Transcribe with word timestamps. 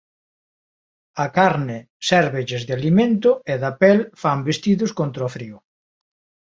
A 1.25 1.27
carne 1.37 1.77
sérvelles 2.09 2.61
de 2.67 2.73
alimento 2.79 3.31
e 3.53 3.55
da 3.63 3.71
pel 3.81 3.99
fan 4.21 4.39
vestidos 4.49 4.91
contra 4.99 5.27
o 5.27 5.33
frío. 5.35 5.57